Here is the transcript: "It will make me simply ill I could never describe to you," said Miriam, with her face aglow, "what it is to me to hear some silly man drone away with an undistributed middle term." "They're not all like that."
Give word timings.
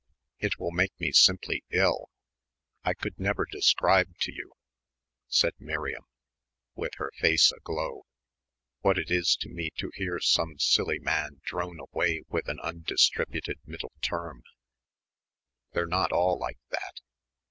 "It 0.39 0.57
will 0.57 0.71
make 0.71 0.99
me 0.99 1.11
simply 1.11 1.63
ill 1.69 2.09
I 2.83 2.95
could 2.95 3.19
never 3.19 3.45
describe 3.45 4.17
to 4.21 4.33
you," 4.33 4.53
said 5.27 5.53
Miriam, 5.59 6.05
with 6.73 6.93
her 6.95 7.11
face 7.19 7.51
aglow, 7.51 8.07
"what 8.79 8.97
it 8.97 9.11
is 9.11 9.35
to 9.41 9.49
me 9.49 9.69
to 9.77 9.91
hear 9.93 10.19
some 10.19 10.57
silly 10.57 10.97
man 10.97 11.41
drone 11.43 11.77
away 11.79 12.23
with 12.27 12.47
an 12.49 12.59
undistributed 12.63 13.59
middle 13.67 13.93
term." 14.01 14.41
"They're 15.73 15.85
not 15.85 16.11
all 16.11 16.35
like 16.39 16.57
that." 16.71 17.01